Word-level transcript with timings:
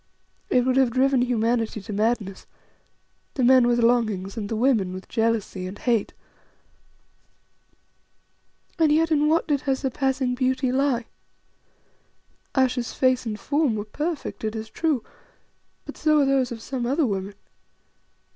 It 0.49 0.65
would 0.65 0.77
have 0.77 0.89
driven 0.89 1.21
humanity 1.21 1.79
to 1.79 1.93
madness: 1.93 2.47
the 3.35 3.43
men 3.43 3.67
with 3.67 3.77
longings 3.83 4.35
and 4.35 4.49
the 4.49 4.55
women 4.55 4.93
with 4.93 5.07
jealousy 5.07 5.67
and 5.67 5.77
hate. 5.77 6.11
And 8.79 8.91
yet 8.91 9.11
in 9.11 9.29
what 9.29 9.47
did 9.47 9.61
her 9.61 9.75
surpassing 9.75 10.33
beauty 10.33 10.71
lie? 10.71 11.05
Ayesha's 12.55 12.93
face 12.93 13.27
and 13.27 13.39
form 13.39 13.75
were 13.75 13.85
perfect, 13.85 14.43
it 14.43 14.55
is 14.55 14.71
true; 14.71 15.03
but 15.85 15.97
so 15.97 16.19
are 16.21 16.25
those 16.25 16.51
of 16.51 16.63
some 16.63 16.87
other 16.87 17.05
women. 17.05 17.35